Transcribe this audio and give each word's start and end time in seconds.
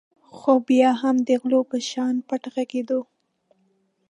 خو 0.35 0.51
بیا 0.67 0.91
هم 1.01 1.15
د 1.27 1.29
غلو 1.41 1.61
په 1.69 1.77
شانې 1.89 2.21
پټ 2.27 2.43
غږېدو. 2.53 2.99